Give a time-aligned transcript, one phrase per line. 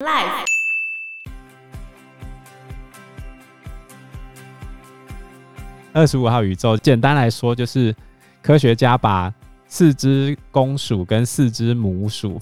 [0.00, 0.44] Life。
[5.92, 7.92] 二十五号宇宙，简单来说就是
[8.40, 9.34] 科学家把
[9.66, 12.40] 四只公鼠跟四只母鼠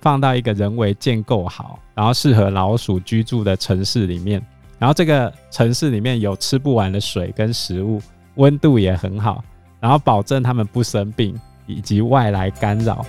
[0.00, 4.42] 放到一个人为建构好，然后适合老鼠居住的城市里面。
[4.78, 8.00] 然后这个城市里面有吃不完的水跟食物，
[8.36, 9.44] 温度也很好，
[9.78, 13.04] 然后保证它们不生病以及外来干扰。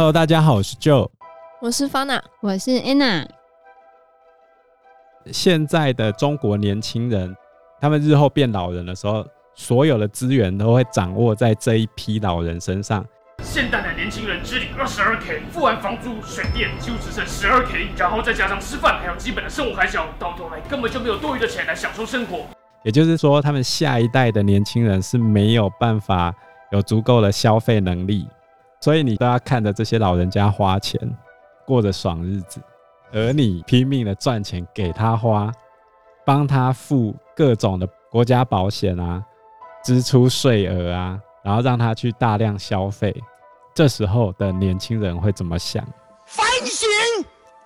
[0.00, 1.10] Hello，大家好，我是 Joe，
[1.60, 3.26] 我是 Fana，我是 Anna。
[5.26, 7.36] 现在的中国年轻人，
[7.78, 13.04] 他们日后变老人的时候，所有的资源都会掌握在这一批老人身上。
[13.42, 22.46] 现代的年轻人只领二十二 K，付完房租、水电，就只剩十二 K，然后再加上吃饭还有基本的生活开销，到头来根本就没有多余的钱来享受生活。
[22.84, 26.34] 也就是说，他们下一代的年轻人是没有办法
[26.70, 28.26] 有足够的消费能力，
[28.80, 30.98] 所以你都要看着这些老人家花钱，
[31.66, 32.60] 过着爽日子。
[33.12, 35.52] 而你拼命的赚钱给他花，
[36.24, 39.22] 帮他付各种的国家保险啊，
[39.84, 43.14] 支出税额啊，然后让他去大量消费。
[43.74, 45.84] 这时候的年轻人会怎么想？
[46.24, 46.88] 反省，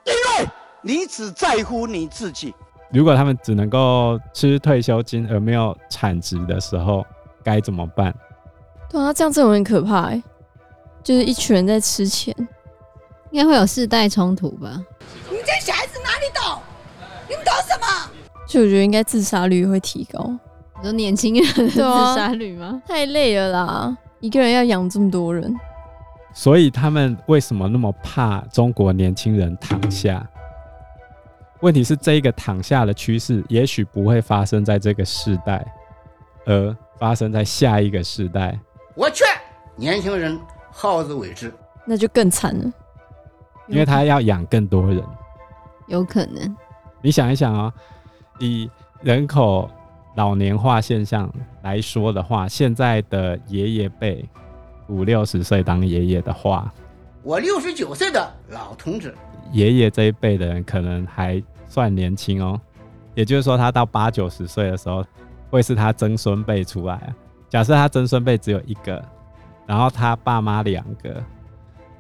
[0.05, 0.49] 因为
[0.83, 2.55] 你只在乎你自己。
[2.91, 7.05] 如果他们只能够吃退休金而没有产值的时候，
[7.43, 8.15] 该怎么办？
[8.89, 10.23] 对啊，这样真的很可怕哎，
[11.05, 12.35] 就是一群人在吃钱，
[13.31, 14.83] 应该会有世代冲突吧。
[15.29, 16.63] 你们这些小孩子哪里懂？
[17.29, 18.11] 你们懂什么？
[18.49, 20.35] 就我觉得应该自杀率会提高。
[20.79, 22.83] 你说年轻人的自杀率吗？
[22.89, 25.55] 太累了啦，一个人要养这么多人。
[26.33, 30.27] 所以他们为什么那么怕中国年轻人躺下？
[31.61, 35.65] 问题是这一个躺下的趋势，也许不会发生在这个世代，
[36.47, 38.59] 而发生在下一个世代。
[38.95, 39.27] 我劝
[39.77, 40.39] 年轻人
[40.77, 41.53] 好自为之，
[41.87, 42.73] 那就更惨了，
[43.69, 45.03] 因为他要养更多人。
[45.87, 46.57] 有可能，
[47.01, 47.73] 你想一想啊、哦，
[48.41, 48.69] 以
[49.03, 49.71] 人口
[50.17, 51.33] 老年化现象
[51.63, 54.29] 来说的话，现在的爷爷辈
[54.89, 56.73] 五六十岁当爷爷的话，
[57.23, 59.15] 我六十九岁的老同志，
[59.53, 62.61] 爷爷这一辈的人可能还算年轻哦。
[63.15, 65.05] 也就是说，他到八九十岁的时候，
[65.49, 67.17] 会是他曾孙辈出来啊。
[67.49, 69.01] 假设他曾孙辈只有一个，
[69.67, 71.23] 然后他爸妈两个，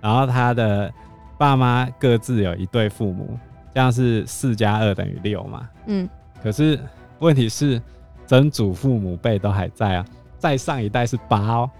[0.00, 0.92] 然后他的
[1.38, 3.38] 爸妈各自有一对父母。
[3.74, 5.68] 这样是四加二等于六嘛？
[5.86, 6.08] 嗯。
[6.42, 6.78] 可是
[7.18, 7.82] 问题是，
[8.26, 10.06] 曾祖父母辈都还在啊。
[10.38, 11.70] 再上一代是八哦，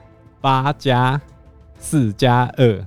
[0.40, 1.20] 八加
[1.78, 2.86] 四加二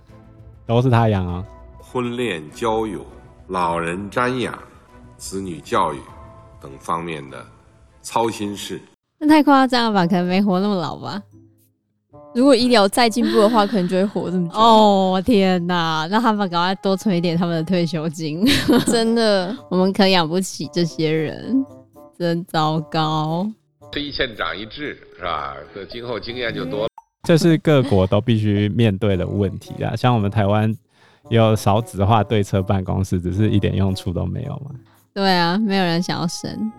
[0.65, 1.45] 都是他养啊。
[1.79, 3.05] 婚恋交友、
[3.47, 4.57] 老人瞻仰、
[5.15, 5.99] 子女教育
[6.59, 7.45] 等方面的
[8.01, 8.81] 操心事，
[9.19, 10.05] 那太夸张了吧？
[10.05, 11.21] 可能没活那么老吧。
[12.35, 14.53] 如果医疗再进步的话，可能就会活这么久。
[14.57, 16.07] 哦天哪！
[16.11, 18.45] 那他们赶快多存一点他们的退休金。
[18.85, 21.65] 真的， 我们可养不起这些人，
[22.17, 23.49] 真糟糕。
[23.91, 25.55] 吃一堑长一智，是吧？
[25.73, 26.87] 这今后经验就多了。
[27.23, 29.95] 这是各国都必须面对的问题啊！
[29.95, 30.71] 像我们台湾
[31.29, 34.71] 也有少子化对策办公室，只是一点用处都没有嘛。
[35.13, 36.71] 对啊，没有人想要生。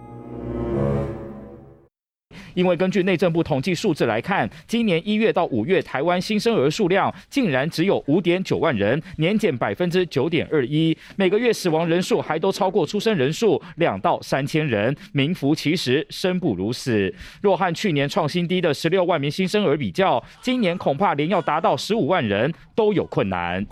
[2.54, 10.96] 因为根据内政部统计数字来看，今年一月到五月，台湾新生儿数量竟然只有五点九万人，年减百分之九点二一。
[11.16, 17.14] 每个月死亡人数还都超过出生人数两到三千人，名副其实，生不如死。
[17.40, 23.66] 若和去年创新低的十六万名新生儿比较，今年恐怕连要达到十五万人都有困难。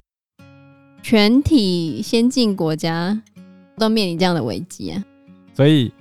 [1.02, 3.22] 全体先进国家
[3.78, 5.04] 都面临这样的危机啊，
[5.54, 5.92] 所以。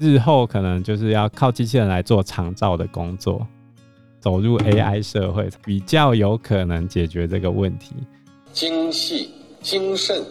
[0.00, 3.46] 日后可能就是要靠机器人来做长照的工作，
[4.18, 7.94] 走入 AI 社会比较有可能解决这个问题。
[8.50, 9.28] 精细、
[9.60, 10.24] 精慎、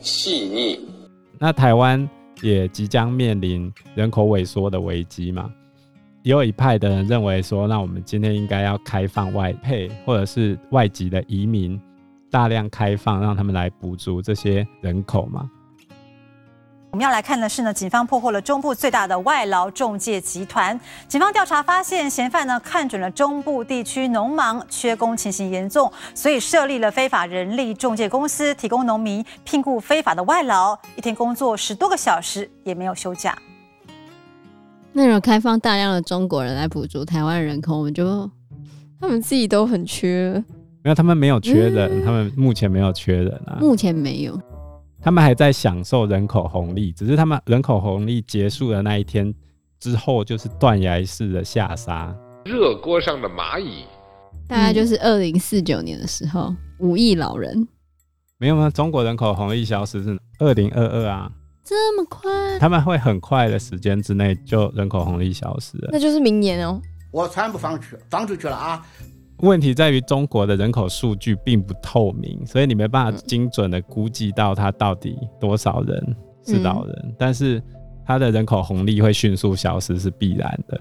[0.00, 0.80] 细腻。
[1.38, 2.08] 那台湾
[2.42, 5.52] 也即将面临人口萎缩的危机嘛？
[6.24, 11.80] 也有一派的人认为说，那我们今天应该要开放外配或者是外籍的移民，
[12.28, 15.48] 大量开放，让他们来补足这些人口嘛？
[16.96, 20.80] 我们要来看的是呢，警方破获了中部最大的外劳中介集团。
[21.06, 33.36] 警方调查发现，嫌犯呢看准了中部地区农忙缺工情形严重，所以设立了非法人力中介公司，提供农民聘雇非法的外劳，一天工作十多个小时也没有休假。
[34.94, 38.26] 那种开放大量的中国人来补足台湾人口，我们就
[38.98, 40.42] 他们自己都很缺，
[40.82, 44.40] 没有，他们没有缺人，嗯、他们目前没有缺人啊，目前没有。
[45.06, 49.32] 他们还在享受人口红利，只是他们人口红利结束的那一天
[49.78, 52.12] 之后，就是断崖式的下杀。
[52.44, 53.84] 热锅上的蚂蚁，
[54.48, 57.68] 大概就是二零四九年的时候，五亿老人。
[58.38, 58.68] 没有吗？
[58.68, 61.30] 中国人口红利消失是二零二二啊，
[61.62, 62.58] 这么快？
[62.58, 66.82] 他们会很快的时间之内就人口红利消失了，那就是明年哦。
[67.12, 68.84] 我全部放去放出去了啊！
[69.38, 77.62] 问题在于中国的人口数据并不透明，所以你没办法精准的估计到它到底多少人是老人，嗯、但是
[78.06, 80.80] 它的人口红利会迅速消失是必然的，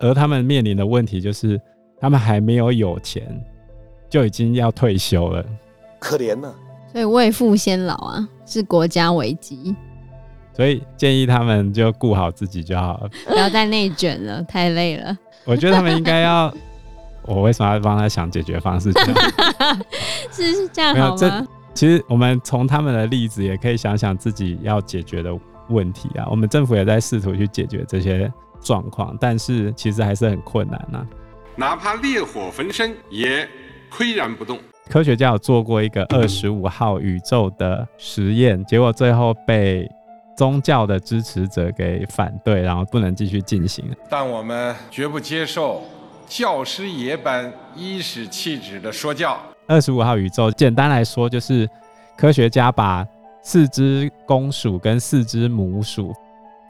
[0.00, 1.60] 而他们面临的问题就是
[2.00, 3.22] 他们还没有有钱，
[4.08, 5.44] 就已经要退休了，
[6.00, 6.52] 可怜呢。
[6.90, 9.74] 所以未富先老啊，是国家危机。
[10.54, 15.16] 所以建议他们就顾好自己就好了，不要再内卷了，太累了。
[15.46, 16.52] 我觉得他们应该要，
[17.24, 18.92] 我为什么要帮他想解决方式？
[20.30, 21.16] 是是这样好吗？
[21.16, 25.30] 这其实我们从他们的例子也可以想想自己要解决的
[25.68, 26.26] 问题啊。
[26.30, 28.30] 我们政府也在试图去解决这些
[28.60, 31.06] 状况，但是其实还是很困难呐、啊。
[31.56, 33.48] 哪怕烈火焚身，也
[33.90, 34.58] 岿然不动。
[34.90, 39.88] 科学家有做过一个二十五号宇宙的实验，结果最后被
[40.36, 43.84] 宗教的支持者给反对，然后不能继续进行。
[44.10, 45.82] 但我们绝不接受
[46.34, 49.38] 教师爷般颐指气质的说教。
[49.68, 51.68] 二十五号宇宙简单来说，就是
[52.16, 53.06] 科学家把
[53.42, 56.10] 四只公鼠跟四只母鼠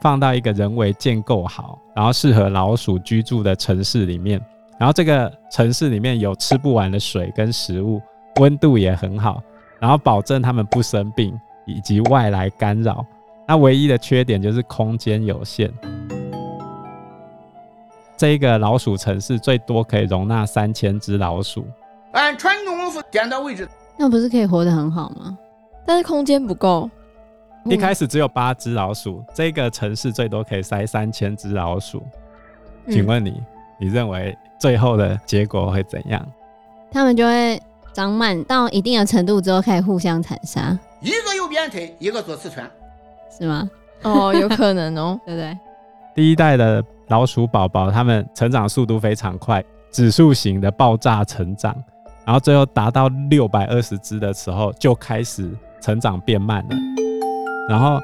[0.01, 4.37] 放到一个人为建构好，然后适合老鼠居住的城市里面，
[4.77, 8.01] 然后这个城市里面有吃不完的水跟食物。
[8.41, 9.41] 温度也很好，
[9.79, 13.05] 然后保证它们不生病以及外来干扰。
[13.47, 15.71] 那唯一的缺点就是空间有限。
[18.23, 21.67] 这一个老鼠城市最多可以容纳三千只老鼠。
[22.13, 23.67] 按传统功夫点到为止。
[23.97, 25.37] 那不是可以活得很好吗？
[25.85, 26.89] 但是空间不够。
[27.65, 32.01] 一开始只有八只老鼠，这个城市最多可以塞三千只老鼠。
[32.87, 33.45] 请问你，嗯、
[33.81, 36.25] 你认为最后的结果会怎样？
[36.93, 37.61] 他们就会。
[37.91, 40.79] 长满到一定的程度之后，开始互相残杀。
[41.01, 42.63] 一个右鞭腿，一个左刺拳，
[43.37, 43.69] 是吗？
[44.03, 45.57] 哦，有可能哦， 对不对？
[46.15, 46.81] 第一代的
[47.13, 51.71] 老鼠宝宝，它们成长速度非常快，指数型的爆炸成长，
[52.25, 55.47] 然后最后达到六百二十只的时候，就开始
[55.79, 56.75] 成长变慢了。
[57.69, 58.01] 然后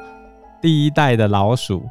[0.62, 1.82] 第一代的老鼠，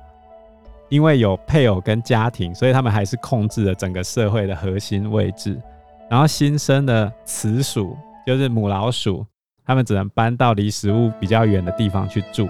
[0.90, 5.60] 因为有配偶跟家庭，所以他们还是控制了整个社会的核心位置。
[6.08, 9.26] 然后新生的雌鼠就是母老鼠，
[9.66, 12.48] 它们只能搬到离食物比较远的地方去住。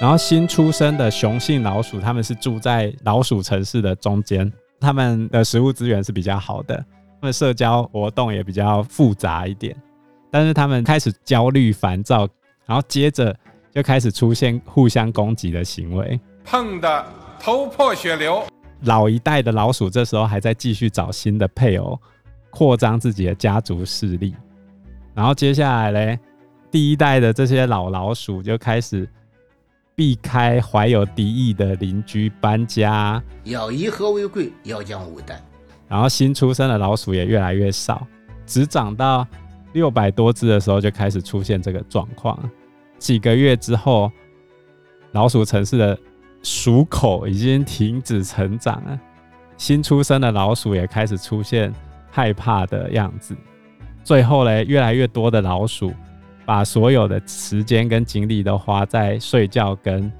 [0.00, 4.50] 然后新出生的雄性老鼠，它们是住在老鼠城市的中间，
[4.80, 6.76] 它们的食物资源是比较好的，
[7.20, 9.76] 它们社交活动也比较复杂一点。
[10.30, 12.28] 但是它们开始焦虑烦躁，
[12.66, 13.36] 然后接着
[13.72, 17.06] 就开始出现互相攻击的行为，碰得
[17.38, 18.42] 头破血流。
[18.82, 21.98] 老一代的老鼠这时候还在继续找新的配偶。
[22.54, 24.34] 扩张自己的家族势力，
[25.14, 26.18] 然后接下来嘞，
[26.70, 29.08] 第一代的这些老老鼠就开始
[30.02, 35.40] 避开怀有敌意的邻居搬家，要以和为贵，要将无担。
[35.86, 38.04] 然后新出生的老鼠也越来越少，
[38.44, 39.24] 只长到
[39.74, 42.36] 六百多只的时候就开始出现这个状况。
[42.98, 44.10] 几个月之后，
[45.12, 45.96] 老鼠城市的
[46.42, 48.98] 鼠口已经停止成长了，
[49.56, 51.72] 新出生的老鼠也开始出现。
[52.10, 53.36] 害怕的样子，
[54.02, 55.92] 最后嘞，越来越多的老鼠
[56.52, 60.12] 把所有的时间跟精力都花在睡觉跟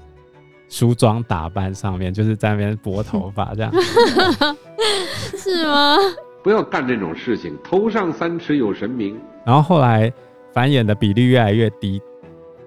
[0.67, 3.71] 梳妆打扮上面，就是在那边拨头发这样，
[5.37, 5.95] 是吗？
[6.41, 9.15] 不要干这种事情，头上三尺有神明。
[9.45, 10.11] 然后后来
[10.51, 12.01] 繁衍的比例越来越低，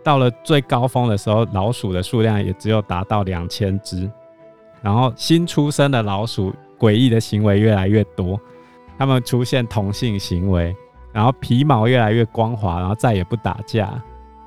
[0.05, 4.09] 到了最高峰的时候，老鼠的数量也只有达到两千只。
[4.81, 8.40] 然后新出生的老鼠诡异的行为越来越多。
[8.97, 10.73] 他们出现同性行为，
[11.16, 13.90] 然后皮毛越来越光滑，然后再也不打架。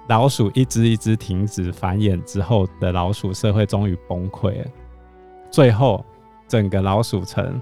[0.08, 4.68] 老鼠一只一只停止繁衍之后的老鼠社会终于崩溃了。
[5.50, 6.06] 最后，
[6.48, 7.60] 整个老鼠城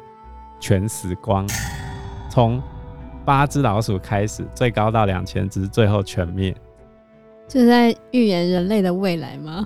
[0.59, 1.47] 全死光，
[2.29, 2.61] 从
[3.23, 6.53] 八只老鼠开始，最高到两千只，最后全灭。
[7.47, 9.65] 就在预言人类的未来吗？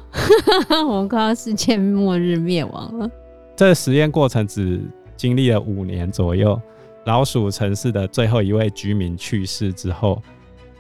[0.87, 3.09] 我们快要世界末日灭亡了。
[3.55, 4.79] 这个实验过程只
[5.17, 6.61] 经历了五年左右。
[7.05, 10.21] 老鼠城市的最后一位居民去世之后，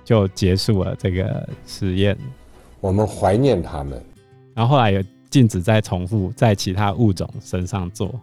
[0.03, 2.17] 就结束了这个实验。
[2.79, 4.03] 我们怀念他们，
[4.53, 8.13] 然后后来也禁止再重复在其他物种身上做。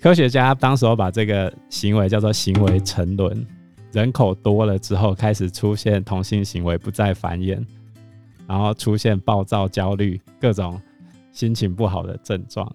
[0.00, 3.46] 科学家当时候把这个行为叫做行为沉沦。
[3.92, 7.62] 人口多了之后，开始出现同性行为不再繁衍，
[8.46, 10.80] 然后出现暴躁、焦虑、各种
[11.30, 12.74] 心情不好的症状。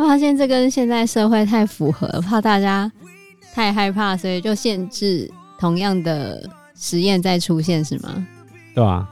[0.00, 2.90] 我发现这跟现在社会太符合，怕大家
[3.52, 8.26] 太害怕，所以就限制同样的实验再出现，是吗？
[8.74, 9.06] 对啊，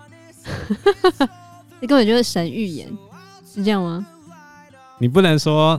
[1.79, 2.89] 这根本就是神预言，
[3.47, 4.07] 是这样吗？
[4.99, 5.79] 你不能说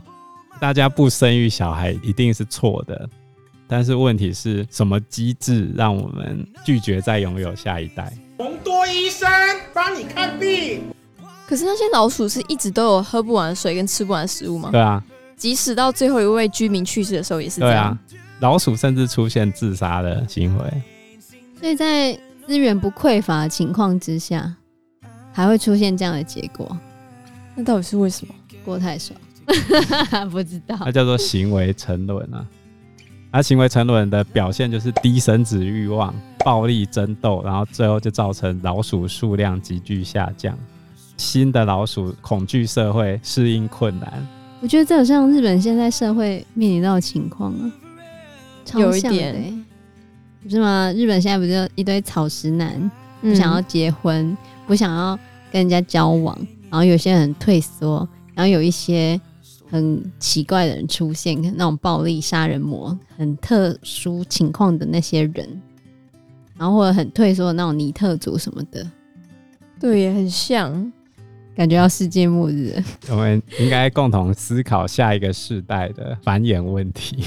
[0.60, 3.10] 大家不生育小孩一定是错的，
[3.66, 8.12] 但是问题是什么机制让我们拒绝再拥有下一代？
[8.38, 9.28] 洪多医生
[9.74, 10.82] 帮你看病。
[11.50, 14.68] 可是那些老鼠是一直都有喝不完的水跟吃不完的食物吗？
[14.70, 15.02] 对啊，
[15.36, 17.98] 即使到最后一位居民去世的时候也是这样。
[18.08, 20.82] 对啊，老鼠甚至出现自杀的行为。
[21.58, 22.16] 所以在
[22.46, 24.54] 资源不匮乏的情况之下，
[25.32, 26.78] 还会出现这样的结果，
[27.56, 28.34] 那到底是为什么？
[28.64, 29.18] 过太爽，
[30.30, 30.78] 不知道。
[30.82, 32.46] 那叫做行为沉沦啊。
[33.32, 36.14] 而行为沉沦的表现就是低生殖欲望、
[36.44, 40.56] 暴力争斗，然后最后就造成老鼠数量急剧下降。
[41.20, 44.26] 新的老鼠恐惧社会，适应困难。
[44.62, 47.70] 我觉得这好像日本现在社会面临到的情况啊，
[48.74, 49.66] 有一点，
[50.42, 50.90] 不是吗？
[50.96, 54.36] 日本现在不就一堆草食男，不想要结婚，嗯、
[54.66, 55.14] 不想要
[55.52, 56.36] 跟人家交往，
[56.70, 59.20] 然后有些人很退缩，然后有一些
[59.70, 65.62] 很奇怪的人出现，那种暴力杀人魔，很特殊情况的那些人，
[66.56, 68.86] 然后或者很退缩的那种尼特族什么的，
[69.78, 70.90] 对，也很像。
[71.54, 77.24] 感觉要世界末日，我们应该共同思考下一个世代的繁衍问题，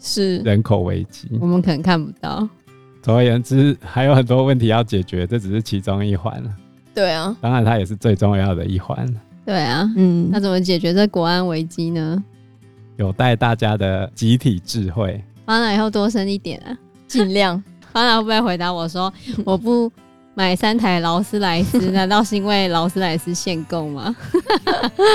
[0.00, 1.28] 是人口危机。
[1.40, 2.48] 我们可能看不到。
[3.00, 6.42] 总而言之，还有很多问题要解决，这只是其中一环。
[6.92, 9.06] 对啊，当然它也是最重要的一环。
[9.44, 12.24] 对啊，嗯，那怎么解决这国安危机呢？
[12.96, 15.22] 有待大家的集体智慧。
[15.44, 17.62] 方娜以后多生一点啊，尽量。
[17.92, 19.12] 方娜会不会回答我说
[19.44, 19.92] 我不？
[20.38, 24.14] 买三台劳斯莱斯， 难道是因为劳斯莱斯限购吗？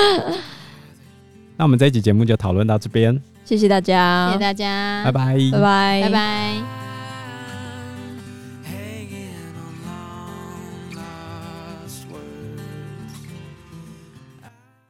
[1.56, 6.81] 那我们这一集节目就讨论到这边，谢谢大家，谢谢大家，拜拜，拜拜，拜拜。